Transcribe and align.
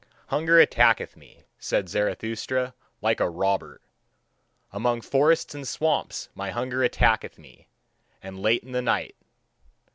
"Hunger 0.29 0.59
attacketh 0.59 1.15
me," 1.15 1.43
said 1.59 1.87
Zarathustra, 1.87 2.73
"like 3.03 3.19
a 3.19 3.29
robber. 3.29 3.81
Among 4.71 4.99
forests 4.99 5.53
and 5.53 5.67
swamps 5.67 6.27
my 6.33 6.49
hunger 6.49 6.83
attacketh 6.83 7.37
me, 7.37 7.67
and 8.19 8.39
late 8.39 8.63
in 8.63 8.71
the 8.71 8.81
night. 8.81 9.15